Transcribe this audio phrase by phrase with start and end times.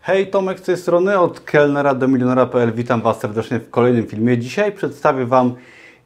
[0.00, 2.72] Hej, Tomek z tej strony, od kelnera do milionera.pl.
[2.72, 4.38] Witam Was serdecznie w kolejnym filmie.
[4.38, 5.54] Dzisiaj przedstawię Wam,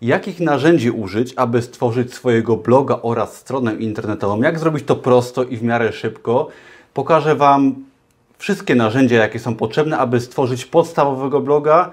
[0.03, 4.43] jakich narzędzi użyć, aby stworzyć swojego bloga oraz stronę internetową.
[4.43, 6.49] Jak zrobić to prosto i w miarę szybko.
[6.95, 7.75] Pokażę Wam
[8.39, 11.91] wszystkie narzędzia, jakie są potrzebne, aby stworzyć podstawowego bloga.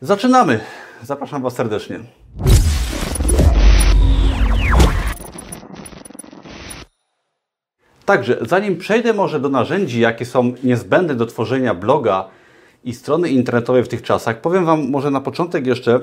[0.00, 0.60] Zaczynamy!
[1.02, 2.00] Zapraszam Was serdecznie.
[8.04, 12.28] Także, zanim przejdę może do narzędzi, jakie są niezbędne do tworzenia bloga
[12.84, 16.00] i strony internetowej w tych czasach, powiem Wam może na początek jeszcze,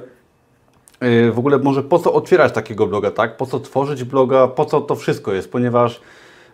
[1.01, 3.37] yy, w ogóle może po co otwierać takiego bloga, tak?
[3.37, 6.01] Po co tworzyć bloga, po co to wszystko jest, ponieważ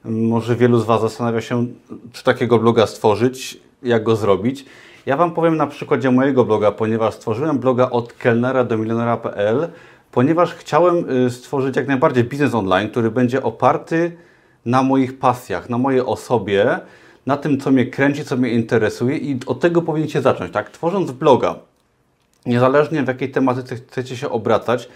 [0.05, 1.65] mm, może wielu z Was zastanawia się,
[2.13, 4.65] czy takiego bloga stworzyć, jak go zrobić.
[5.05, 9.67] Ja Wam powiem na przykładzie mojego bloga, ponieważ stworzyłem bloga od kelnera do milionera.pl,
[10.11, 14.17] ponieważ chciałem y, stworzyć jak najbardziej biznes online, który będzie oparty
[14.67, 16.79] na moich pasjach, na mojej osobie,
[17.25, 20.69] na tym, co mnie kręci, co mnie interesuje i od tego powinniście zacząć, tak?
[20.69, 21.55] Tworząc bloga,
[22.45, 24.89] niezależnie w jakiej tematyce chcecie się obracać,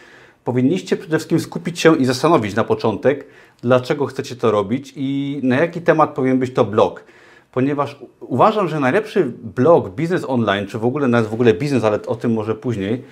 [0.43, 3.25] powinniście przede wszystkim skupić się i zastanowić na początek,
[3.61, 7.03] dlaczego chcecie to robić i na jaki temat powinien być to blog.
[7.51, 12.01] Ponieważ uważam, że najlepszy blog, biznes online, czy w ogóle nawet w ogóle biznes, ale
[12.07, 13.03] o tym może później,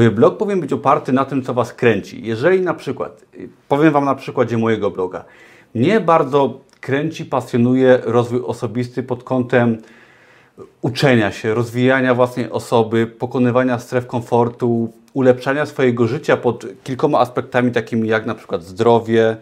[0.00, 2.20] y, blog powinien być oparty na tym, co Was kręci.
[2.24, 5.24] Jeżeli na przykład, y, powiem Wam na przykładzie mojego bloga,
[5.76, 9.78] mnie bardzo kręci, pasjonuje rozwój osobisty pod kątem
[10.82, 18.08] uczenia się, rozwijania własnej osoby, pokonywania stref komfortu, ulepszania swojego życia pod kilkoma aspektami takimi
[18.08, 19.36] jak na przykład zdrowie,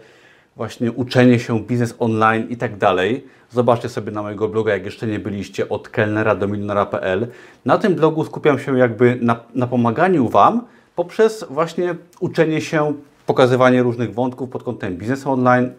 [0.57, 3.25] właśnie uczenie się, biznes online i tak dalej.
[3.51, 7.27] Zobaczcie sobie na mojego bloga, jak jeszcze nie byliście, od kelnera do milionera.pl.
[7.65, 10.65] Na tym blogu skupiam się jakby na, na pomaganiu Wam
[10.97, 12.95] poprzez właśnie uczenie się,
[13.27, 15.71] pokazywanie różnych wątków pod kątem biznesu online,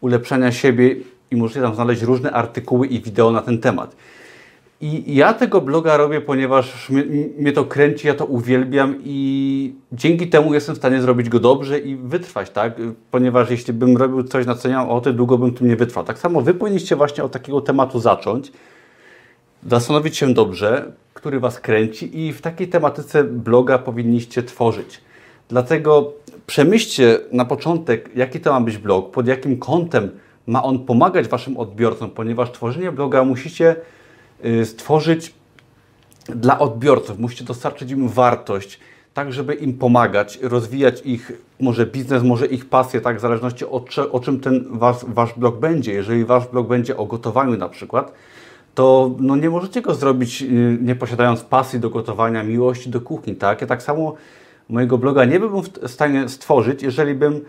[0.00, 0.96] ulepszania siebie
[1.30, 3.96] i możecie tam znaleźć różne artykuły i wideo na ten temat.
[4.80, 7.04] I ja tego bloga robię, ponieważ mnie,
[7.38, 11.78] mnie, to kręci, ja to uwielbiam i dzięki temu jestem w stanie zrobić go dobrze
[11.78, 12.74] i wytrwać, tak?
[13.10, 16.04] Ponieważ jeśli bym robił coś, na co nie mam ochoty, długo bym tym nie wytrwał.
[16.04, 18.52] Tak samo Wy powinniście właśnie od takiego tematu zacząć,
[19.66, 25.00] zastanowić się dobrze, który Was kręci i w takiej tematyce bloga powinniście tworzyć.
[25.48, 26.12] Dlatego
[26.46, 30.10] przemyślcie na początek, jaki to ma być blog, pod jakim kątem
[30.46, 33.76] ma on pomagać Waszym odbiorcom, ponieważ tworzenie bloga musicie
[34.44, 35.34] y, stworzyć
[36.28, 38.80] dla odbiorców, musicie dostarczyć im wartość,
[39.14, 43.98] tak żeby im pomagać, rozwijać ich może biznes, może ich pasję, tak w zależności od
[44.12, 45.92] o czym ten wasz, wasz blog będzie.
[45.92, 48.12] Jeżeli Wasz blog będzie o gotowaniu na przykład,
[48.74, 53.36] to no nie możecie go zrobić y, nie posiadając pasji do gotowania, miłości do kuchni,
[53.36, 53.60] tak?
[53.60, 54.14] Ja tak samo
[54.68, 57.40] mojego bloga nie byłbym w stanie stworzyć, jeżeli bym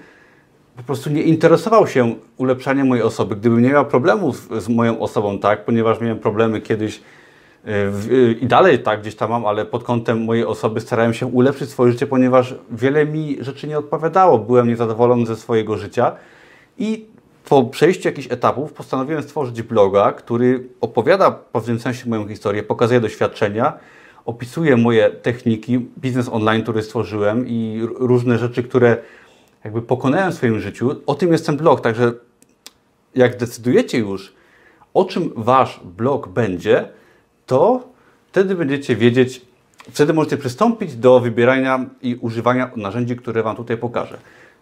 [0.77, 5.39] po prostu nie interesował się ulepszaniem mojej osoby, gdybym nie miał problemów z moją osobą,
[5.39, 7.01] tak, ponieważ miałem problemy kiedyś
[7.65, 11.69] yy, i dalej tak gdzieś tam mam, ale pod kątem mojej osoby starałem się ulepszyć
[11.69, 14.37] swoje życie, ponieważ wiele mi rzeczy nie odpowiadało.
[14.37, 16.11] Byłem niezadowolony ze swojego życia
[16.77, 17.05] i
[17.49, 22.99] po przejściu jakichś etapów postanowiłem stworzyć bloga, który opowiada w pewnym sensie moją historię, pokazuje
[22.99, 23.73] doświadczenia,
[24.25, 28.97] opisuję moje techniki, biznes online, który stworzyłem i różne rzeczy, które
[29.63, 30.95] jakby pokonałem w swoim życiu.
[31.05, 32.11] O tym jest ten blog, także
[33.15, 34.33] jak decydujecie już,
[34.93, 36.89] o czym Wasz blog będzie,
[37.45, 37.89] to
[38.27, 39.41] wtedy będziecie wiedzieć,
[39.91, 44.17] wtedy możecie przystąpić do wybierania i używania narzędzi, które Wam tutaj pokażę.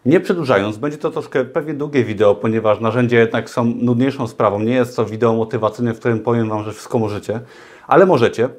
[0.05, 4.59] Nie przedłużając, będzie to troszkę pewnie długie wideo, ponieważ narzędzia jednak są nudniejszą sprawą.
[4.59, 7.39] Nie jest to wideo motywacyjne, w którym powiem Wam, że wszystko możecie,
[7.87, 8.49] ale możecie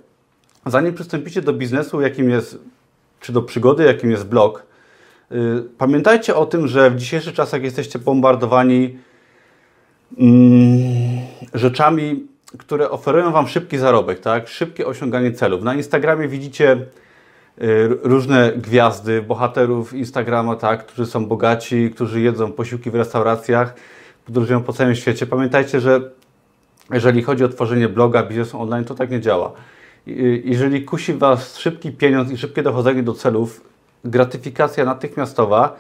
[0.67, 2.59] zanim przystąpicie do biznesu, jakim jest,
[3.21, 4.63] czy do przygody, jakim jest blog,
[5.33, 5.37] y,
[5.79, 8.99] pamiętajcie o tym, że w dzisiejszych czasach jesteście bombardowani
[10.19, 11.19] mm,
[11.55, 12.27] rzeczami,
[12.59, 14.49] które oferują Wam szybki zarobek, tak?
[14.49, 15.63] szybkie osiąganie celów.
[15.63, 20.87] Na Instagramie widzicie y, różne gwiazdy, bohaterów Instagrama, tak?
[20.87, 23.75] którzy są bogaci, którzy jedzą posiłki w restauracjach,
[24.27, 25.27] podróżują po całym świecie.
[25.27, 26.11] Pamiętajcie, że
[26.93, 29.53] jeżeli chodzi o tworzenie bloga, biznesu online, to tak nie działa
[30.45, 33.61] jeżeli kusi Was szybki pieniądz i szybkie dochodzenie do celów,
[34.05, 35.77] gratyfikacja natychmiastowa,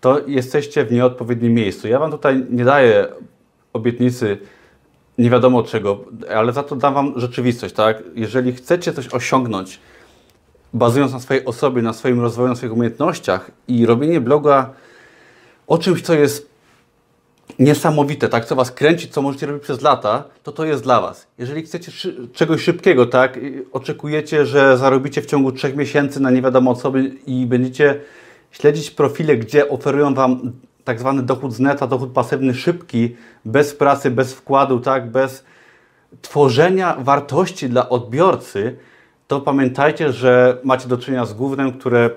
[0.00, 1.88] to jesteście w nieodpowiednim miejscu.
[1.88, 3.06] Ja Wam tutaj nie daję
[3.72, 4.38] obietnicy
[5.18, 8.02] nie wiadomo czego, ale za to dam Wam rzeczywistość, tak?
[8.14, 9.80] Jeżeli chcecie coś osiągnąć,
[10.72, 14.70] bazując na swojej osobie, na swoim rozwoju, na swoich umiejętnościach i robienie bloga
[15.66, 16.53] o czymś, co jest
[17.58, 21.26] niesamowite, tak, co Was kręci, co możecie robić przez lata, to to jest dla Was.
[21.38, 23.38] Jeżeli chcecie szy czegoś szybkiego, tak,
[23.72, 26.92] oczekujecie, że zarobicie w ciągu trzech miesięcy na nie wiadomo co
[27.26, 28.00] i będziecie
[28.50, 30.52] śledzić profile, gdzie oferują Wam
[30.84, 35.44] tak zwany dochód z neta, dochód pasywny szybki, bez pracy, bez wkładu, tak, bez
[36.22, 38.76] tworzenia wartości dla odbiorcy,
[39.26, 42.10] to pamiętajcie, że macie do czynienia z głównym, które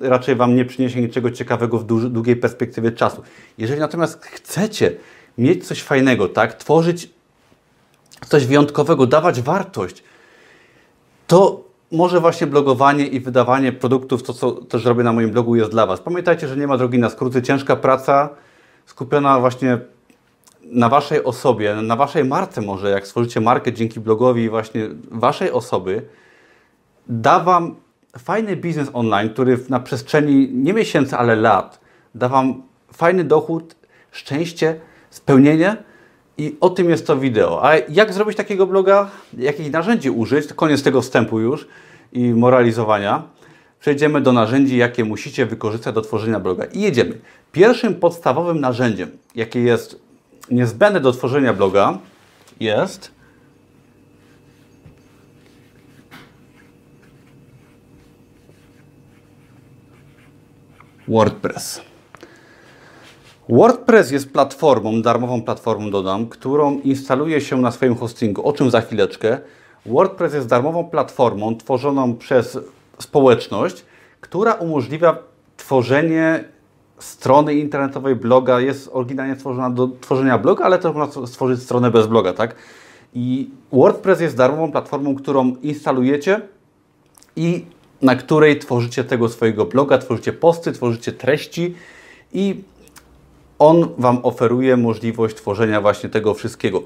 [0.00, 3.22] raczej Wam nie przyniesie niczego ciekawego w długiej perspektywie czasu.
[3.58, 4.96] Jeżeli natomiast chcecie
[5.38, 7.10] mieć coś fajnego, tak, tworzyć
[8.26, 10.02] coś wyjątkowego, dawać wartość,
[11.26, 15.70] to może właśnie blogowanie i wydawanie produktów, to co też robię na moim blogu jest
[15.70, 16.00] dla Was.
[16.00, 18.28] Pamiętajcie, że nie ma drogi na skróty, ciężka praca
[18.86, 19.78] skupiona właśnie
[20.62, 26.02] na Waszej osobie, na Waszej marce może, jak stworzycie markę dzięki blogowi właśnie Waszej osoby,
[27.08, 27.76] da Wam
[28.18, 31.80] fajny biznes online, który na przestrzeni nie miesięcy, ale lat
[32.16, 33.76] da Wam fajny dochód,
[34.10, 34.80] szczęście,
[35.10, 35.76] spełnienie
[36.38, 37.64] i o tym jest to wideo.
[37.64, 39.10] A jak zrobić takiego bloga?
[39.38, 40.46] Jakich narzędzi użyć?
[40.46, 41.68] To koniec tego wstępu już
[42.12, 43.22] i moralizowania.
[43.80, 46.64] Przejdziemy do narzędzi, jakie musicie wykorzystać do tworzenia bloga.
[46.64, 47.18] I jedziemy.
[47.52, 50.00] Pierwszym podstawowym narzędziem, jakie jest
[50.50, 51.98] niezbędne do tworzenia bloga,
[52.60, 53.10] jest
[61.08, 61.80] WordPress.
[63.48, 68.80] WordPress jest platformą, darmową platformą dodam, którą instaluje się na swoim hostingu, o czym za
[68.80, 69.38] chwileczkę.
[69.86, 72.58] WordPress jest darmową platformą tworzoną przez
[72.98, 73.84] społeczność,
[74.20, 75.18] która umożliwia
[75.56, 76.44] tworzenie
[76.98, 78.60] strony internetowej, bloga.
[78.60, 82.54] Jest oryginalnie stworzona do tworzenia bloga, ale też można stworzyć stronę bez bloga, tak?
[83.14, 86.40] I WordPress jest darmową platformą, którą instalujecie
[87.36, 87.64] i
[88.02, 91.74] na której tworzycie tego swojego bloga, tworzycie posty, tworzycie treści
[92.32, 92.62] i
[93.58, 96.82] on Wam oferuje możliwość tworzenia właśnie tego wszystkiego.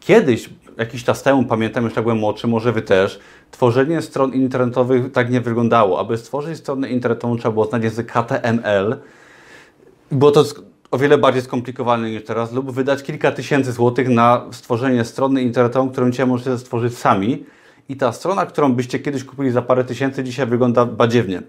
[0.00, 3.20] Kiedyś, jakiś czas temu, pamiętam, już jak byłem młodszy, może Wy też,
[3.50, 6.00] tworzenie stron internetowych tak nie wyglądało.
[6.00, 8.96] Aby stworzyć stronę internetową, trzeba było znać język HTML.
[10.12, 10.44] Było to
[10.90, 15.92] o wiele bardziej skomplikowane niż teraz, lub wydać kilka tysięcy złotych na stworzenie strony internetowej,
[15.92, 17.44] którą dzisiaj możecie stworzyć sami.
[17.90, 21.42] I ta strona, którą byście kiedyś kupili za parę tysięcy, dzisiaj wygląda badziewnie.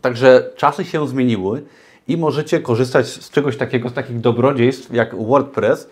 [0.00, 1.62] Także czasy się zmieniły
[2.08, 5.88] i możecie korzystać z czegoś takiego, z takich dobrodziejstw jak WordPress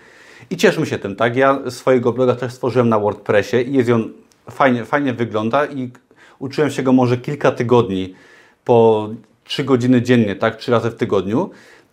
[0.51, 1.37] i cieszmy się tym, tak?
[1.37, 4.13] Ja swojego bloga też stworzyłem na WordPressie i jest on
[4.51, 5.91] fajnie, fajnie wygląda i
[6.39, 8.15] uczyłem się go może kilka tygodni
[8.65, 9.09] po
[9.45, 10.57] 3 godziny dziennie, tak?
[10.57, 11.51] Trzy razy w tygodniu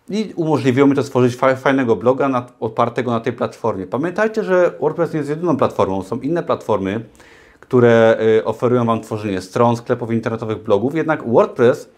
[0.08, 3.86] i umożliwiło mi to stworzyć fajnego bloga na, opartego na tej platformie.
[3.86, 7.04] Pamiętajcie, że WordPress nie jest jedyną platformą, są inne platformy,
[7.72, 11.88] które y, oferują Wam tworzenie stron, sklepów internetowych, blogów, jednak WordPress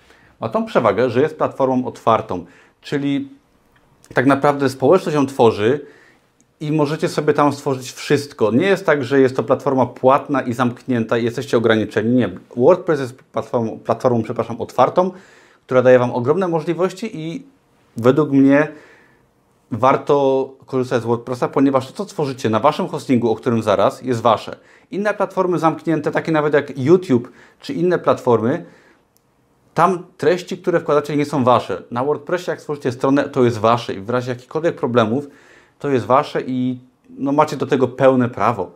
[0.40, 2.44] ma tą przewagę, że jest platformą otwartą,
[2.80, 3.28] czyli
[4.14, 5.86] tak naprawdę społeczność ją tworzy
[6.60, 8.50] i możecie sobie tam stworzyć wszystko.
[8.50, 12.14] Nie jest tak, że jest to platforma płatna i zamknięta i jesteście ograniczeni.
[12.14, 12.30] Nie.
[12.56, 15.10] WordPress jest platformą, platformą przepraszam, otwartą,
[15.66, 17.42] która daje Wam ogromne możliwości i
[17.96, 18.68] według mnie
[19.76, 24.20] warto korzystać z WordPressa, ponieważ to, co tworzycie na Waszym hostingu, o którym zaraz, jest
[24.20, 24.56] Wasze.
[24.90, 28.64] Inne platformy zamknięte, takie nawet jak YouTube czy inne platformy,
[29.74, 31.82] tam treści, które wkładacie, nie są Wasze.
[31.90, 35.28] Na WordPressie, jak stworzycie stronę, to jest Wasze i w razie jakichkolwiek problemów,
[35.78, 36.78] to jest Wasze i
[37.10, 38.70] no, macie do tego pełne prawo.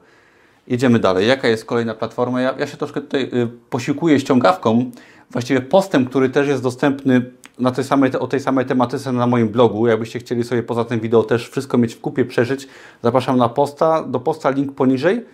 [0.66, 1.28] Jedziemy dalej.
[1.28, 2.40] Jaka jest kolejna platforma?
[2.40, 4.90] Ja, ja się troszkę tutaj y, posiłkuję ściągawką,
[5.30, 9.48] właściwie postem, który też jest dostępny na tej samej, o tej samej tematyce na moim
[9.48, 9.86] blogu.
[9.86, 12.68] Jakbyście chcieli sobie poza tym wideo też wszystko mieć w kupie, przeżyć,
[13.02, 15.26] zapraszam na posta, do posta link poniżej.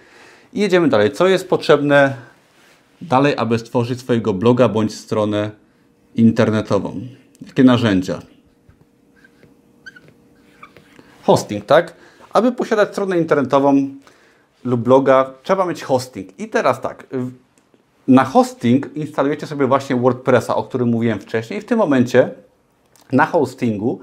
[0.52, 1.12] I jedziemy dalej.
[1.12, 2.16] Co jest potrzebne
[3.02, 5.50] dalej, aby stworzyć swojego bloga bądź stronę
[6.14, 7.00] internetową?
[7.46, 8.18] Jakie narzędzia?
[11.22, 11.94] Hosting, tak?
[12.32, 13.88] Aby posiadać stronę internetową
[14.64, 16.40] lub bloga, trzeba mieć hosting.
[16.40, 17.06] I teraz tak,
[18.08, 21.60] na hosting instalujecie sobie właśnie WordPressa, o którym mówiłem wcześniej.
[21.60, 22.30] W tym momencie
[23.12, 24.00] na hostingu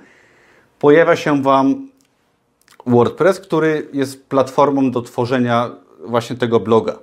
[0.79, 1.87] pojawia się Wam
[2.85, 5.71] WordPress, który jest platformą do tworzenia
[6.05, 6.99] właśnie tego bloga,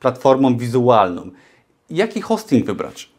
[0.00, 1.30] platformą wizualną.
[1.90, 3.10] Jaki hosting wybrać?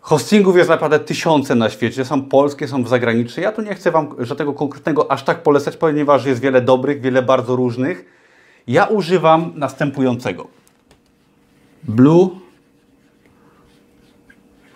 [0.00, 3.42] Hostingów jest naprawdę tysiące na świecie, są polskie, są zagraniczne.
[3.42, 7.22] Ja tu nie chcę Wam żadnego konkretnego aż tak polecać, ponieważ jest wiele dobrych, wiele
[7.22, 8.04] bardzo różnych.
[8.66, 10.46] Ja używam następującego.
[11.84, 12.30] Blue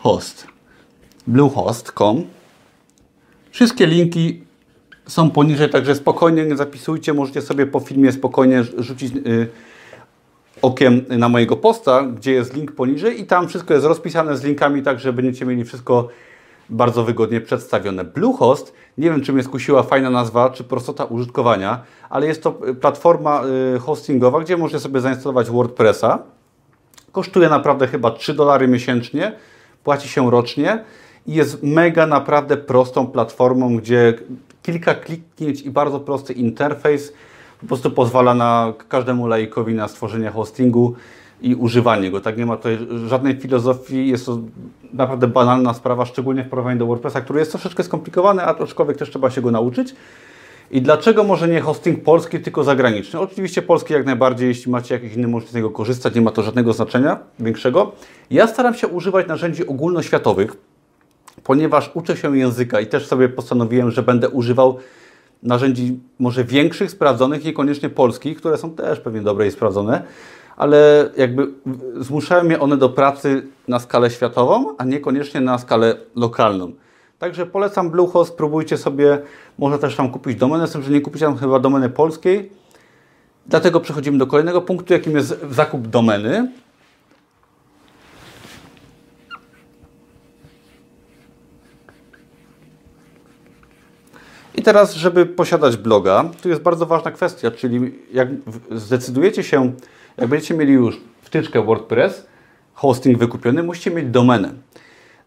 [0.03, 0.47] Host.
[1.27, 2.25] Bluehost.com.
[3.51, 4.45] Wszystkie linki
[5.07, 7.15] są poniżej, także spokojnie nie zapisujcie.
[7.15, 9.49] Możecie sobie po filmie spokojnie rzucić y,
[10.63, 14.83] okiem na mojego posta, gdzie jest link poniżej i tam wszystko jest rozpisane z linkami,
[14.83, 16.09] tak że będziecie mieli wszystko
[16.71, 18.05] bardzo wygodnie przedstawione.
[18.05, 23.43] Bluehost, nie wiem czy mnie skusiła fajna nazwa, czy prostota użytkowania, ale jest to platforma
[23.77, 26.19] y, hostingowa, gdzie możecie sobie zainstalować WordPressa.
[27.13, 29.33] Kosztuje naprawdę chyba 3 dolary miesięcznie
[29.85, 30.85] płaci się rocznie
[31.27, 34.15] i jest mega naprawdę prostą platformą, gdzie
[34.62, 37.12] kilka kliknięć i bardzo prosty interfejs
[37.61, 40.95] po prostu pozwala na każdemu laikowi na stworzenie hostingu
[41.43, 42.21] i używanie go.
[42.21, 44.39] Tak nie ma tutaj żadnej filozofii, jest to
[44.93, 49.11] naprawdę banalna sprawa, szczególnie w porównaniu do WordPressa, który jest troszeczkę skomplikowany, a aczkolwiek też
[49.11, 49.95] trzeba się go nauczyć.
[50.73, 53.21] I dlaczego może nie hosting polski, tylko zagraniczny?
[53.21, 56.43] Oczywiście polski jak najbardziej, jeśli macie jakiś inny, możecie z niego korzystać, nie ma to
[56.43, 57.93] żadnego znaczenia większego.
[58.31, 60.57] Ja staram się używać narzędzi ogólnoświatowych,
[61.45, 64.79] ponieważ uczę się języka i też sobie postanowiłem, że będę używał
[65.43, 70.02] narzędzi może większych, sprawdzonych, niekoniecznie polskich, które są też pewnie dobre i sprawdzone,
[70.57, 71.49] ale jakby
[71.97, 76.73] zmuszają mnie one do pracy na skalę światową, a niekoniecznie na skalę lokalną.
[77.23, 79.23] Także polecam Bluehost, spróbujcie sobie,
[79.59, 82.52] można też tam kupić domenę, z że nie kupicie tam chyba domeny polskiej.
[83.47, 86.52] Dlatego przechodzimy do kolejnego punktu, jakim jest zakup domeny.
[94.55, 98.29] I teraz, żeby posiadać bloga, tu jest bardzo ważna kwestia, czyli jak
[98.71, 99.73] zdecydujecie się,
[100.17, 102.26] jak będziecie mieli już wtyczkę WordPress,
[102.75, 104.52] hosting wykupiony, musicie mieć domenę.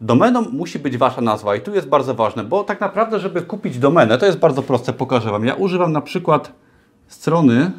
[0.01, 3.79] Domeną musi być Wasza nazwa i tu jest bardzo ważne, bo tak naprawdę, żeby kupić
[3.79, 5.45] domenę, to jest bardzo proste, pokażę Wam.
[5.45, 6.51] Ja używam na przykład
[7.07, 7.71] strony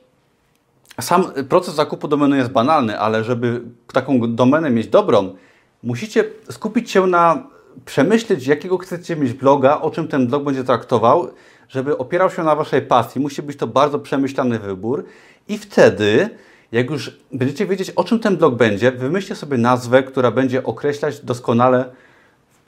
[1.01, 3.61] sam proces zakupu domeny jest banalny, ale żeby
[3.93, 5.35] taką domenę mieć dobrą,
[5.83, 7.47] musicie skupić się na
[7.85, 11.29] przemyśleć, jakiego chcecie mieć bloga, o czym ten blog będzie traktował,
[11.69, 13.21] żeby opierał się na Waszej pasji.
[13.21, 15.05] Musi być to bardzo przemyślany wybór
[15.47, 16.29] i wtedy,
[16.71, 21.19] jak już będziecie wiedzieć, o czym ten blog będzie, wymyślcie sobie nazwę, która będzie określać
[21.19, 21.85] doskonale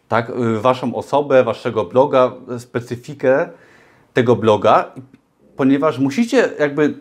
[0.08, 0.32] tak,
[0.62, 3.50] Waszą osobę, Waszego bloga, specyfikę,
[4.18, 4.92] tego bloga,
[5.56, 6.94] ponieważ musicie jakby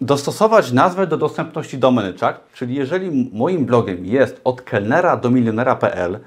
[0.00, 2.40] dostosować nazwę do dostępności domeny, tak?
[2.54, 6.18] Czyli jeżeli moim blogiem jest od kelnera do milionera.pl,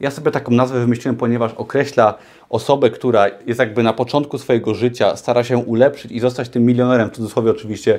[0.00, 2.14] ja sobie taką nazwę wymyśliłem, ponieważ określa
[2.48, 7.10] osobę, która jest jakby na początku swojego życia, stara się ulepszyć i zostać tym milionerem,
[7.10, 7.98] w cudzysłowie oczywiście,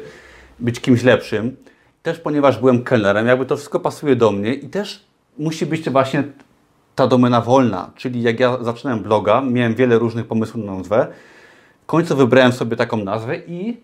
[0.60, 1.56] być kimś lepszym.
[2.04, 5.06] Też ponieważ byłem kelnerem, jakby to wszystko pasuje do mnie i też
[5.38, 6.24] musi być właśnie
[6.96, 11.08] ta domena wolna, czyli jak ja zaczynałem bloga, miałem wiele różnych pomysłów na nazwę,
[11.90, 13.78] końcu wybrałem sobie taką nazwę i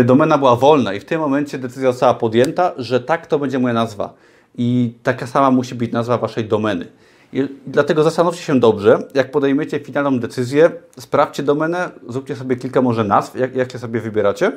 [0.00, 3.58] y, domena była wolna i w tym momencie decyzja została podjęta, że tak to będzie
[3.58, 4.14] moja nazwa.
[4.58, 6.86] I taka sama musi być nazwa Waszej domeny.
[7.32, 13.04] I dlatego zastanówcie się dobrze, jak podejmiecie finalną decyzję, sprawdźcie domenę, zróbcie sobie kilka może
[13.04, 14.52] nazw, jak, jakie sobie wybieracie.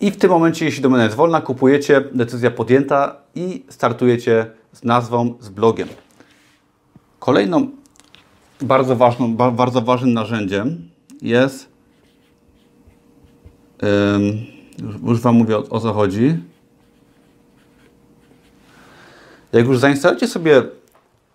[0.00, 5.34] I w tym momencie, jeśli domena jest wolna, kupujecie, decyzja podjęta i startujecie z nazwą,
[5.40, 5.88] z blogiem.
[7.18, 7.83] Kolejną
[8.60, 10.88] bardzo, ważną, bardzo ważnym narzędziem
[11.22, 11.68] jest,
[15.06, 16.38] już Wam mówię o, co chodzi.
[19.52, 20.62] Jak już zainstalujecie sobie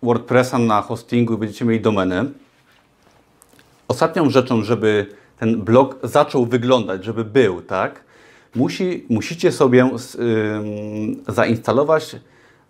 [0.02, 2.24] WordPressa na hostingu i będziecie mieli domenę,
[3.88, 5.06] ostatnią rzeczą, żeby
[5.38, 8.04] ten blog zaczął wyglądać, żeby był, tak,
[8.54, 9.90] musi, musicie sobie
[11.28, 12.16] zainstalować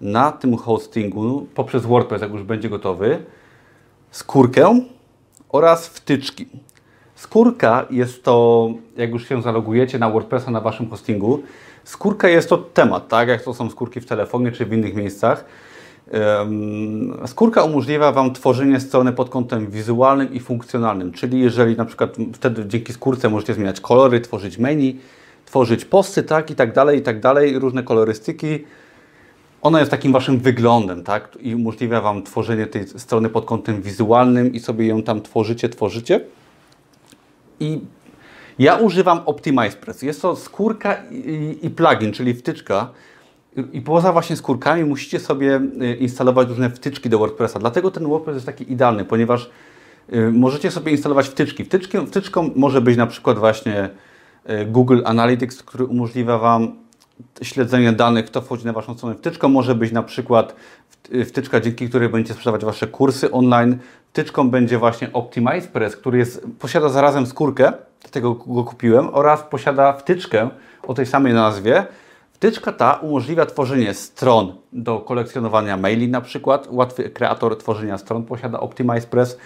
[0.01, 3.25] na tym hostingu poprzez WordPress, jak już będzie gotowy,
[4.11, 4.81] skórkę
[5.49, 6.47] oraz wtyczki.
[7.15, 11.43] Skórka jest to, jak już się zalogujecie na WordPressa na Waszym hostingu,
[11.85, 15.45] skórka jest to temat, tak jak to są skórki w telefonie czy w innych miejscach.
[17.27, 22.67] Skórka umożliwia Wam tworzenie strony pod kątem wizualnym i funkcjonalnym, czyli jeżeli na przykład wtedy
[22.67, 25.01] dzięki skórce możecie zmieniać kolory, tworzyć menu,
[25.47, 28.65] tworzyć posty, tak i tak dalej, i tak dalej, różne kolorystyki,
[29.63, 31.39] ona jest takim waszym wyglądem, tak?
[31.41, 36.21] I umożliwia wam tworzenie tej strony pod kątem wizualnym i sobie ją tam tworzycie, tworzycie.
[37.61, 37.81] I
[38.59, 40.03] ja używam OptimizePress.
[40.03, 42.91] Jest to skórka i, i plugin, czyli wtyczka.
[43.73, 47.59] I poza właśnie skórkami musicie sobie y, instalować różne wtyczki do WordPressa.
[47.59, 49.51] Dlatego ten WordPress jest taki idealny, ponieważ
[50.13, 51.65] y, możecie sobie instalować wtyczki.
[51.65, 53.91] Wtyczki wtyczką może być na przykład właśnie
[54.51, 56.77] y, Google Analytics, który umożliwia Wam
[57.43, 59.15] śledzenie danych, kto wchodzi na Waszą stronę.
[59.15, 60.55] Wtyczką może być na przykład
[61.27, 63.79] wtyczka, dzięki której będziecie sprzedawać Wasze kursy online.
[64.11, 70.51] Wtyczką będzie właśnie OptimizePress, który jest, posiada zarazem skórkę, dlatego go kupiłem, oraz posiada wtyczkę
[70.83, 71.87] o tej samej nazwie.
[72.33, 76.69] Wtyczka ta umożliwia tworzenie stron do kolekcjonowania maili na przykład.
[76.71, 79.39] Łatwy kreator tworzenia stron posiada OptimizePress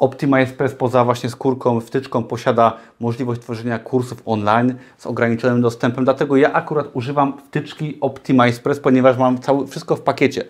[0.00, 6.52] OptimizePress poza właśnie skórką, wtyczką posiada możliwość tworzenia kursów online z ograniczonym dostępem, dlatego ja
[6.52, 10.44] akurat używam wtyczki OptimizePress, ponieważ mam cały, wszystko w pakiecie.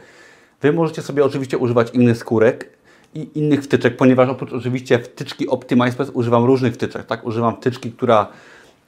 [0.62, 2.70] Wy możecie sobie oczywiście używać innych skórek
[3.14, 7.26] i innych wtyczek, ponieważ oprócz oczywiście wtyczki OptimizePress używam różnych wtyczek, tak?
[7.26, 8.26] Używam wtyczki, która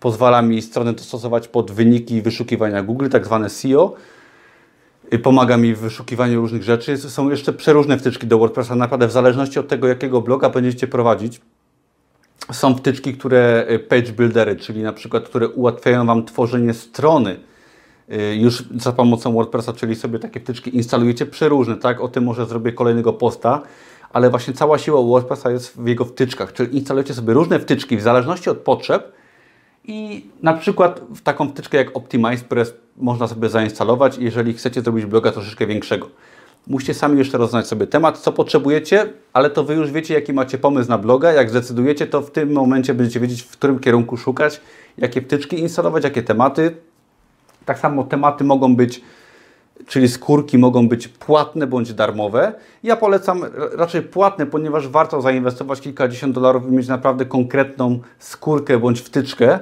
[0.00, 3.94] pozwala mi stronę dostosować pod wyniki wyszukiwania Google, tak zwane SEO,
[5.18, 6.96] pomaga mi w wyszukiwaniu różnych rzeczy.
[6.96, 11.40] Są jeszcze przeróżne wtyczki do WordPressa, naprawdę w zależności od tego, jakiego bloga będziecie prowadzić.
[12.52, 17.36] Są wtyczki, które y, page buildery, czyli na przykład, które ułatwiają Wam tworzenie strony
[18.12, 22.00] y, już za pomocą WordPressa, czyli sobie takie wtyczki instalujecie przeróżne, tak?
[22.00, 23.62] O tym może zrobię kolejnego posta,
[24.12, 28.02] ale właśnie cała siła WordPressa jest w jego wtyczkach, czyli instalujecie sobie różne wtyczki w
[28.02, 29.12] zależności od potrzeb
[29.84, 35.32] i na przykład w taką wtyczkę jak OptimizePress można sobie zainstalować, jeżeli chcecie zrobić bloga
[35.32, 36.08] troszeczkę większego.
[36.66, 40.58] Musicie sami jeszcze roznać sobie temat, co potrzebujecie, ale to Wy już wiecie, jaki macie
[40.58, 41.32] pomysł na bloga.
[41.32, 44.60] Jak zdecydujecie, to w tym momencie będziecie wiedzieć, w którym kierunku szukać,
[44.98, 46.76] jakie wtyczki instalować, jakie tematy.
[47.64, 49.02] Tak samo tematy mogą być,
[49.86, 52.52] czyli skórki mogą być płatne bądź darmowe.
[52.82, 59.00] Ja polecam raczej płatne, ponieważ warto zainwestować kilkadziesiąt dolarów i mieć naprawdę konkretną skórkę bądź
[59.00, 59.58] wtyczkę,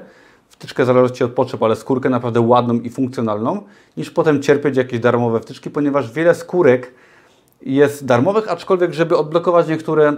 [0.48, 3.62] wtyczkę zależności od potrzeb, ale skórkę naprawdę ładną i funkcjonalną,
[3.96, 6.94] niż potem cierpieć jakieś darmowe wtyczki, ponieważ wiele skórek
[7.62, 10.16] jest darmowych, aczkolwiek żeby odblokować niektóre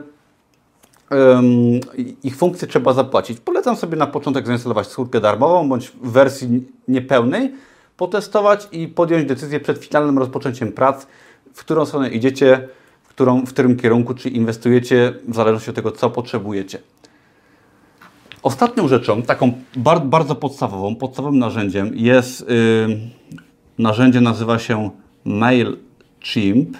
[1.10, 1.80] um,
[2.22, 3.40] ich funkcje trzeba zapłacić.
[3.40, 7.54] Polecam sobie na początek zainstalować skórkę darmową, bądź w wersji niepełnej,
[8.02, 11.06] potestować i podjąć decyzję przed finalnym rozpoczęciem prac,
[11.54, 12.68] w którą stronę idziecie,
[13.02, 16.78] w, którą, w którym kierunku, czy inwestujecie, w zależności od tego, co potrzebujecie.
[18.42, 22.98] Ostatnią rzeczą, taką bar bardzo podstawową, podstawowym narzędziem jest yy,
[23.78, 24.90] narzędzie, nazywa się
[25.24, 26.76] MailChimp.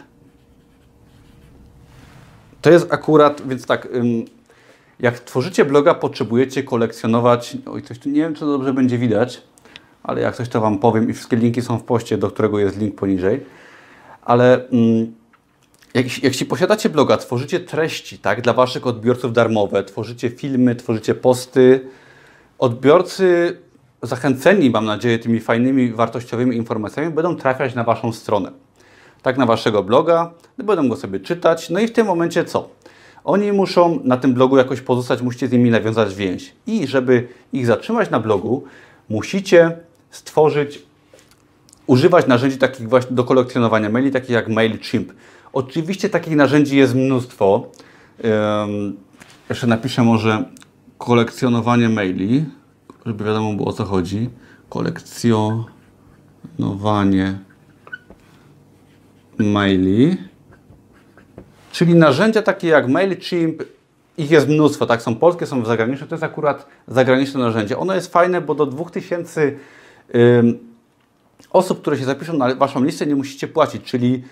[2.63, 3.89] To jest akurat, więc tak,
[5.01, 9.43] jak tworzycie bloga, potrzebujecie kolekcjonować, oj, coś tu nie wiem, czy dobrze będzie widać,
[10.03, 12.79] ale jak coś to Wam powiem i wszystkie linki są w poście, do którego jest
[12.79, 13.47] link poniżej,
[14.23, 14.69] ale...
[14.73, 15.23] Yy,
[15.95, 21.89] jak, jeśli posiadacie bloga, tworzycie treści tak, dla Waszych odbiorców darmowe, tworzycie filmy, tworzycie posty,
[22.59, 23.57] odbiorcy
[24.03, 28.53] zachęceni, mam nadzieję, tymi fajnymi, wartościowymi informacjami będą trafiać na Waszą stronę.
[29.23, 31.71] Tak, na Waszego bloga, będą go sobie czytać.
[31.71, 32.69] No i w tym momencie co?
[33.25, 36.55] Oni muszą na tym blogu jakoś pozostać, musicie z nimi nawiązać więź.
[36.67, 38.65] I żeby ich zatrzymać na blogu,
[39.09, 39.77] musicie
[40.13, 40.83] stworzyć,
[41.87, 45.13] używać narzędzi takich właśnie do kolekcjonowania maili, takich jak MailChimp.
[45.53, 47.71] Oczywiście takich narzędzi jest mnóstwo.
[49.49, 50.45] Jeszcze napiszę może
[50.99, 52.45] kolekcjonowanie maili,
[53.07, 54.31] żeby wiadomo było o co chodzi.
[54.69, 57.39] Kolekcjonowanie
[59.39, 60.17] maili.
[61.73, 63.63] Czyli narzędzia takie jak MailChimp,
[64.19, 65.03] ich jest mnóstwo, tak?
[65.03, 66.07] Są polskie, są zagraniczne.
[66.07, 67.79] To jest akurat zagraniczne narzędzie.
[67.79, 69.59] Ono jest fajne, bo do 2000 ym,
[71.51, 73.83] osób, które się zapiszą na Waszą listę, nie musicie płacić.
[73.83, 74.23] Czyli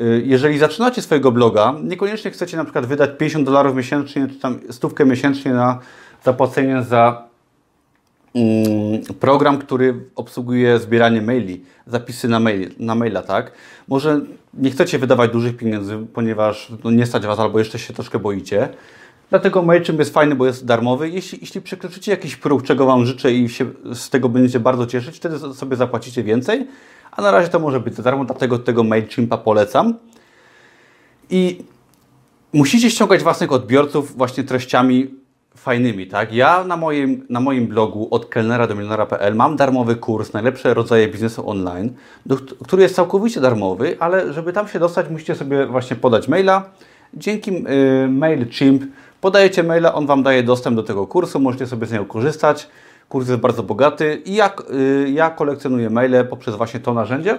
[0.00, 4.60] Y, jeżeli zaczynacie swojego bloga, niekoniecznie chcecie na przykład wydać 50 dolarów miesięcznie, czy tam
[4.70, 5.78] stówkę miesięcznie na
[6.24, 7.28] zapłacenie za
[8.34, 13.52] mm, program, który obsługuje zbieranie maili, zapisy na, mail, na maila, tak?
[13.88, 14.20] Może
[14.54, 18.68] nie chcecie wydawać dużych pieniędzy, ponieważ no, nie stać Was albo jeszcze się troszkę boicie.
[19.30, 21.10] Dlatego MailChimp jest fajny, bo jest darmowy.
[21.10, 25.16] Jeśli, jeśli przekroczycie jakiś próg, czego Wam życzę i się z tego będziecie bardzo cieszyć,
[25.16, 26.66] wtedy sobie zapłacicie więcej
[27.16, 29.94] a na razie to może być za darmo, dlatego tego MailChimpa polecam.
[31.30, 31.64] I
[32.52, 35.14] musicie ściągać własnych odbiorców właśnie treściami
[35.56, 36.32] fajnymi, tak?
[36.32, 41.08] Ja na moim, na moim blogu od kelnera do milionera.pl mam darmowy kurs Najlepsze rodzaje
[41.08, 41.92] biznesu online,
[42.26, 46.70] do, który jest całkowicie darmowy, ale żeby tam się dostać, musicie sobie właśnie podać maila.
[47.14, 48.82] Dzięki y, MailChimp
[49.20, 52.68] podajecie maila, on Wam daje dostęp do tego kursu, możecie sobie z niego korzystać.
[53.08, 57.38] Kurs jest bardzo bogaty i ja, y, ja kolekcjonuję maile poprzez właśnie to narzędzie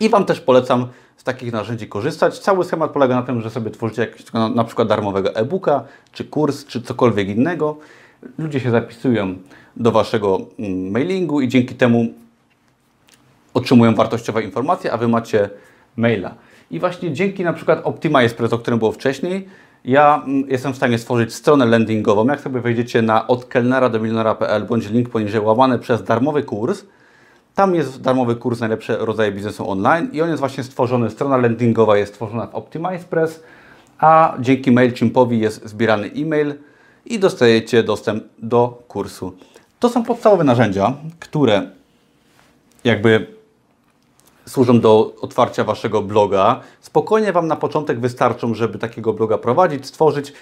[0.00, 2.38] i Wam też polecam z takich narzędzi korzystać.
[2.38, 6.66] Cały schemat polega na tym, że sobie tworzycie jakiegoś na przykład darmowego e-booka, czy kurs,
[6.66, 7.76] czy cokolwiek innego.
[8.38, 9.34] Ludzie się zapisują
[9.76, 12.06] do Waszego mm, mailingu i dzięki temu
[13.54, 15.50] otrzymują wartościowe informacje, a Wy macie
[15.96, 16.34] maila.
[16.70, 19.48] I właśnie dzięki na przykład OptimizePress, o którym było wcześniej,
[19.88, 22.26] ja mm, jestem w stanie stworzyć stronę landingową.
[22.26, 26.84] Jak sobie wejdziecie na od kelnera do milionera.pl bądź link poniżej łamany przez darmowy kurs,
[27.54, 31.96] tam jest darmowy kurs Najlepsze rodzaje biznesu online i on jest właśnie stworzony, strona landingowa
[31.96, 33.42] jest stworzona w OptimizePress,
[33.98, 36.54] a dzięki MailChimpowi jest zbierany e-mail
[37.06, 39.32] i dostajecie dostęp do kursu.
[39.78, 41.70] To są podstawowe narzędzia, które
[42.84, 43.37] jakby
[44.48, 46.60] służą do otwarcia Waszego bloga.
[46.80, 50.32] Spokojnie Wam na początek wystarczą, żeby takiego bloga prowadzić, stworzyć.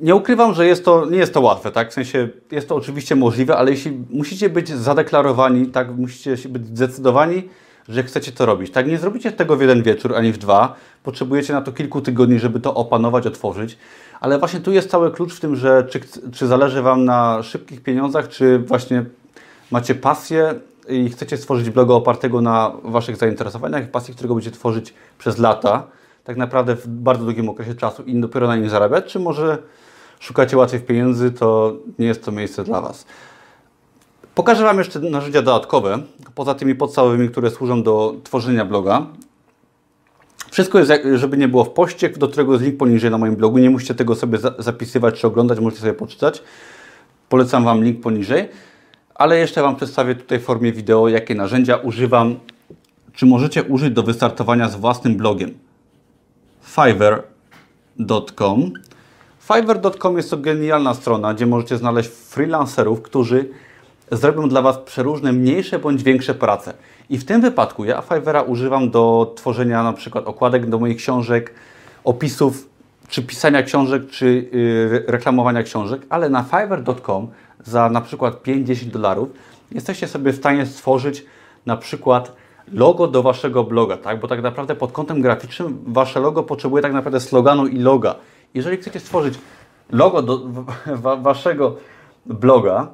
[0.00, 1.90] Nie ukrywam, że jest to, nie jest to łatwe, tak?
[1.90, 7.48] W sensie jest to oczywiście możliwe, ale jeśli musicie być zadeklarowani, tak, musicie być zdecydowani,
[7.88, 8.70] że chcecie to robić.
[8.70, 10.74] Tak, nie zrobicie tego w jeden wieczór ani w dwa.
[11.02, 13.78] Potrzebujecie na to kilku tygodni, żeby to opanować, otworzyć.
[14.20, 16.00] Ale właśnie tu jest cały klucz w tym, że czy,
[16.32, 19.04] czy zależy Wam na szybkich pieniądzach, czy właśnie
[19.70, 20.54] macie pasję
[20.88, 25.86] i chcecie stworzyć bloga opartego na Waszych zainteresowaniach, pasji, którego będziecie tworzyć przez lata,
[26.24, 29.58] tak naprawdę w bardzo długim okresie czasu i dopiero na nim zarabiać, czy może
[30.20, 33.06] szukacie łatwych pieniędzy, to nie jest to miejsce dla Was.
[34.34, 35.98] Pokażę Wam jeszcze narzędzia dodatkowe,
[36.34, 39.06] poza tymi podstawowymi, które służą do tworzenia bloga.
[40.50, 43.58] Wszystko jest, żeby nie było w poście, do którego jest link poniżej na moim blogu.
[43.58, 46.42] Nie musicie tego sobie zapisywać czy oglądać, możecie sobie poczytać.
[47.28, 48.48] Polecam Wam link poniżej.
[49.18, 52.36] Ale jeszcze Wam przedstawię tutaj w formie wideo, jakie narzędzia używam,
[53.12, 55.58] czy możecie użyć do wystartowania z własnym blogiem.
[56.62, 57.12] Fiverr.com
[59.40, 63.48] Fiverr.com jest to genialna strona, gdzie możecie znaleźć freelancerów, którzy
[64.12, 66.74] zrobią dla Was przeróżne mniejsze bądź większe prace.
[67.10, 71.54] I w tym wypadku ja Fiverra używam do tworzenia na przykład okładek do moich książek,
[72.04, 72.68] opisów,
[73.08, 77.28] czy pisania książek, czy yy, reklamowania książek, ale na fiverr.com
[77.64, 79.28] za na przykład 5-10 dolarów
[79.72, 81.24] jesteście sobie w stanie stworzyć
[81.66, 82.32] na przykład
[82.72, 84.20] logo do Waszego bloga, tak?
[84.20, 88.14] bo tak naprawdę pod kątem graficznym Wasze logo potrzebuje tak naprawdę sloganu i loga.
[88.54, 89.34] Jeżeli chcecie stworzyć
[89.90, 90.40] logo do
[91.22, 91.76] Waszego
[92.26, 92.88] bloga,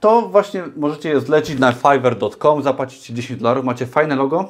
[0.00, 4.48] to właśnie możecie je zlecić na fiverr.com, zapłacicie 10 dolarów, macie fajne logo,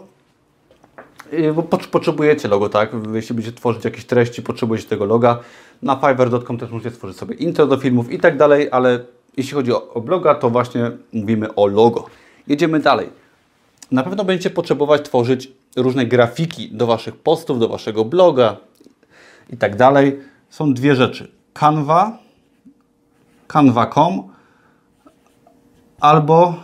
[1.54, 2.90] bo potrzebujecie logo, tak?
[3.14, 5.38] Jeśli będziecie tworzyć jakieś treści, potrzebujecie tego loga.
[5.82, 9.04] Na fiverr.com też możecie stworzyć sobie intro do filmów i tak dalej, ale
[9.36, 12.06] jeśli chodzi o, o bloga, to właśnie mówimy o logo.
[12.46, 13.10] Jedziemy dalej.
[13.90, 18.56] Na pewno będziecie potrzebować tworzyć różne grafiki do Waszych postów, do Waszego bloga
[19.50, 20.18] i tak dalej.
[20.50, 21.30] Są dwie rzeczy.
[21.52, 22.18] Canva,
[23.48, 24.28] canva.com
[26.00, 26.54] albo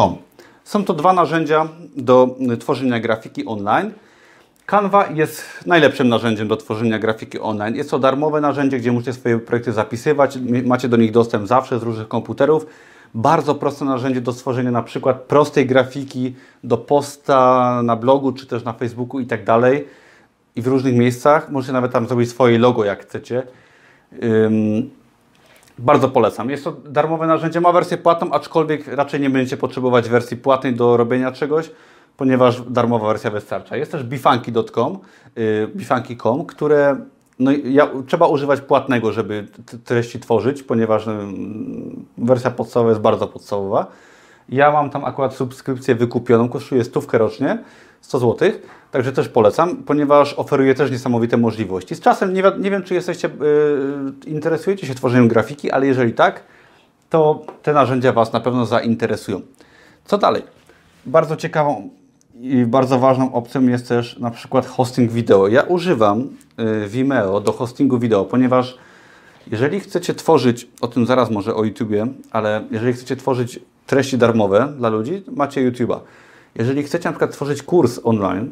[0.00, 0.16] befunky.com.
[0.64, 3.92] Są to dwa narzędzia do tworzenia grafiki online.
[4.66, 7.76] Canva jest najlepszym narzędziem do tworzenia grafiki online.
[7.76, 10.38] Jest to darmowe narzędzie, gdzie musicie swoje projekty zapisywać.
[10.64, 12.66] Macie do nich dostęp zawsze z różnych komputerów.
[13.14, 16.34] Bardzo proste narzędzie do stworzenia na przykład prostej grafiki
[16.64, 19.86] do posta na blogu, czy też na Facebooku i tak dalej.
[20.56, 21.50] I w różnych miejscach.
[21.50, 23.42] Możecie nawet tam zrobić swoje logo, jak chcecie.
[25.80, 26.50] Bardzo polecam.
[26.50, 30.96] Jest to darmowe narzędzie, ma wersję płatną, aczkolwiek raczej nie będziecie potrzebować wersji płatnej do
[30.96, 31.70] robienia czegoś
[32.20, 33.76] ponieważ darmowa wersja wystarcza.
[33.76, 34.98] Jest też bifunky.com,
[35.36, 36.96] yy, bifunky.com, które
[37.38, 39.46] no, ja, trzeba używać płatnego, żeby
[39.84, 41.06] treści tworzyć, ponieważ
[42.18, 43.86] wersja podstawowa jest bardzo podstawowa.
[44.48, 47.58] Ja mam tam akurat subskrypcję wykupioną, kosztuje stówkę rocznie,
[48.00, 48.50] 100 zł,
[48.90, 51.94] także też polecam, ponieważ oferuje też niesamowite możliwości.
[51.94, 56.42] Z czasem nie, nie wiem, czy jesteście, yy, interesujecie się tworzeniem grafiki, ale jeżeli tak,
[57.10, 59.40] to te narzędzia Was na pewno zainteresują.
[60.04, 60.42] Co dalej?
[61.06, 61.90] Bardzo ciekawą
[62.40, 65.48] i bardzo ważną opcją jest też na przykład hosting wideo.
[65.48, 68.78] Ja używam y, Vimeo do hostingu wideo, ponieważ
[69.50, 74.72] jeżeli chcecie tworzyć, o tym zaraz może o YouTubie, ale jeżeli chcecie tworzyć treści darmowe
[74.78, 75.98] dla ludzi, macie YouTube'a.
[76.54, 78.50] Jeżeli chcecie na przykład tworzyć kurs online,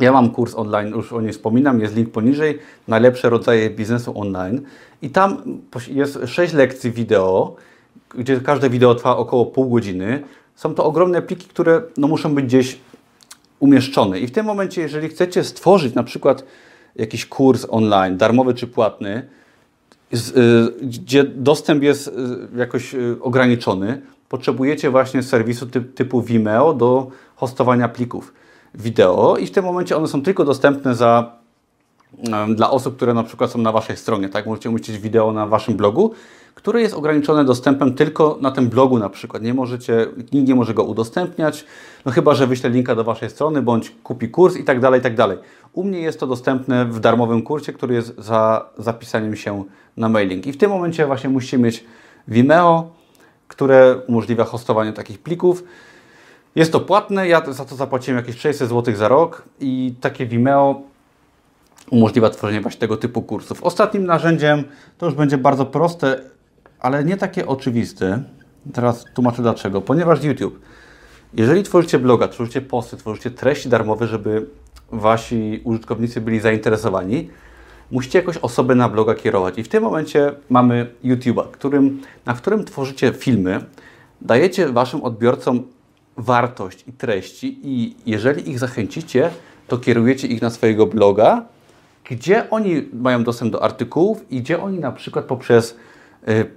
[0.00, 4.60] ja mam kurs online, już o nim wspominam, jest link poniżej, najlepsze rodzaje biznesu online
[5.02, 5.42] i tam
[5.88, 7.56] jest 6 lekcji wideo,
[8.14, 10.22] gdzie każde wideo trwa około pół godziny.
[10.54, 12.78] Są to ogromne pliki, które no, muszą być gdzieś
[13.58, 14.20] umieszczony.
[14.20, 16.44] I w tym momencie, jeżeli chcecie stworzyć na przykład
[16.96, 19.26] jakiś kurs online, darmowy czy płatny,
[20.12, 20.18] y,
[20.82, 22.12] gdzie dostęp jest y,
[22.56, 28.32] jakoś y, ograniczony, potrzebujecie właśnie serwisu typ, typu Vimeo do hostowania plików
[28.74, 31.32] wideo i w tym momencie one są tylko dostępne za,
[32.54, 34.28] dla osób, które na przykład są na Waszej stronie.
[34.28, 34.46] Tak?
[34.46, 36.14] Możecie umieścić wideo na Waszym blogu
[36.54, 39.42] które jest ograniczone dostępem tylko na tym blogu na przykład.
[39.42, 41.64] Nie możecie, nikt nie może go udostępniać,
[42.04, 45.02] no chyba, że wyśle linka do Waszej strony, bądź kupi kurs i tak dalej, i
[45.02, 45.38] tak dalej.
[45.72, 49.64] U mnie jest to dostępne w darmowym kursie, który jest za zapisaniem się
[49.96, 50.46] na mailing.
[50.46, 51.84] I w tym momencie właśnie musicie mieć
[52.28, 52.90] Vimeo,
[53.48, 55.64] które umożliwia hostowanie takich plików.
[56.54, 60.82] Jest to płatne, ja za to zapłaciłem jakieś 600 zł za rok i takie Vimeo
[61.90, 63.62] umożliwia tworzenie właśnie tego typu kursów.
[63.62, 64.64] Ostatnim narzędziem
[64.98, 66.20] to już będzie bardzo proste,
[66.80, 68.22] ale nie takie oczywiste.
[68.72, 69.80] Teraz tłumaczę dlaczego.
[69.80, 70.60] Ponieważ YouTube,
[71.34, 74.46] jeżeli tworzycie bloga, tworzycie posty, tworzycie treści darmowe, żeby
[74.92, 77.30] wasi użytkownicy byli zainteresowani,
[77.90, 79.58] musicie jakoś osobę na bloga kierować.
[79.58, 83.64] I w tym momencie mamy YouTube'a, którym, na którym tworzycie filmy,
[84.20, 85.62] dajecie Waszym odbiorcom
[86.16, 89.30] wartość i treści i jeżeli ich zachęcicie,
[89.68, 91.44] to kierujecie ich na swojego bloga,
[92.04, 95.76] gdzie oni mają dostęp do artykułów i gdzie oni na przykład poprzez
[96.28, 96.50] y,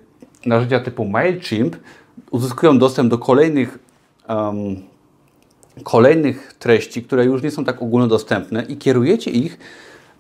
[0.46, 1.76] narzędzia typu MailChimp
[2.32, 3.80] uzyskują dostęp do kolejnych,
[4.30, 4.76] um,
[5.84, 9.60] kolejnych treści, które już nie są tak ogólnodostępne i kierujecie ich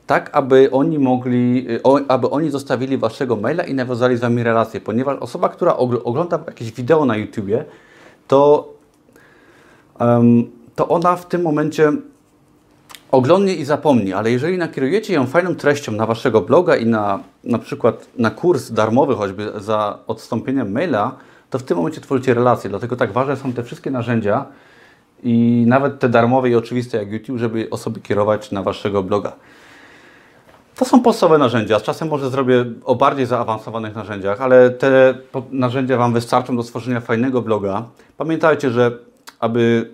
[0.07, 4.81] tak, aby oni mogli, o, aby oni zostawili Waszego maila i nawiązali z Wami relacje,
[4.81, 7.65] ponieważ osoba, która ogląda jakieś wideo na YouTubie,
[8.27, 8.73] to,
[10.75, 11.91] to ona w tym momencie
[13.11, 17.59] oglądnie i zapomni, ale jeżeli nakierujecie ją fajną treścią na Waszego bloga i na na
[17.59, 21.15] przykład na kurs darmowy choćby za odstąpieniem maila,
[21.49, 22.69] to w tym momencie tworzycie relacje.
[22.69, 24.45] Dlatego tak ważne są te wszystkie narzędzia
[25.23, 29.33] i nawet te darmowe i oczywiste jak YouTube, żeby osoby kierować na Waszego bloga.
[30.75, 31.79] To są podstawowe narzędzia.
[31.79, 35.17] Z czasem może zrobię o bardziej zaawansowanych narzędziach, ale te
[35.51, 37.83] narzędzia Wam wystarczą do stworzenia fajnego bloga.
[38.17, 38.99] Pamiętajcie, że
[39.39, 39.91] aby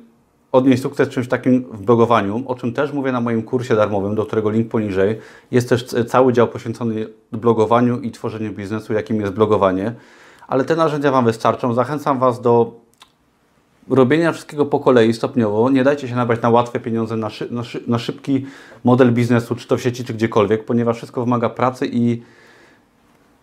[0.51, 4.25] odnieść sukces czymś takim w blogowaniu, o czym też mówię na moim kursie darmowym, do
[4.25, 5.17] którego link poniżej.
[5.51, 9.93] Jest też cały dział poświęcony blogowaniu i tworzeniu biznesu, jakim jest blogowanie.
[10.47, 11.73] Ale te narzędzia Wam wystarczą.
[11.73, 12.73] Zachęcam Was do
[13.89, 15.69] robienia wszystkiego po kolei, stopniowo.
[15.69, 18.45] Nie dajcie się nabrać na łatwe pieniądze, na, szy na, szy na szybki
[18.83, 22.21] model biznesu, czy to w sieci, czy gdziekolwiek, ponieważ wszystko wymaga pracy i,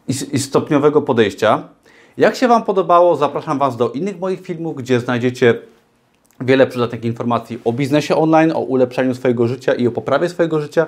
[0.09, 1.69] i, i stopniowego podejścia.
[2.17, 5.59] Jak się Wam podobało, zapraszam Was do innych moich filmów, gdzie znajdziecie
[6.41, 10.87] wiele przydatnych informacji o biznesie online, o ulepszaniu swojego życia i o poprawie swojego życia.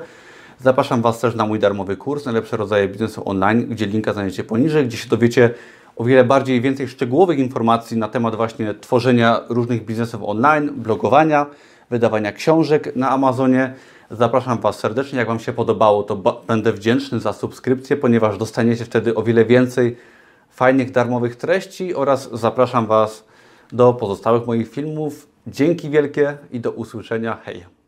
[0.59, 4.87] Zapraszam Was też na mój darmowy kurs Najlepsze rodzaje biznesu online, gdzie linka znajdziecie poniżej,
[4.87, 5.55] gdzie się dowiecie
[5.97, 11.47] o wiele bardziej więcej szczegółowych informacji na temat właśnie tworzenia różnych biznesów online, blogowania,
[11.91, 13.75] wydawania książek na Amazonie.
[14.11, 15.19] Zapraszam Was serdecznie.
[15.19, 19.97] Jak Wam się podobało, to będę wdzięczny za subskrypcję, ponieważ dostaniecie wtedy o wiele więcej
[20.51, 23.25] fajnych darmowych treści oraz zapraszam Was
[23.73, 25.30] do pozostałych moich filmów.
[25.47, 27.39] Dzięki wielkie i do usłyszenia.
[27.45, 27.80] Hej!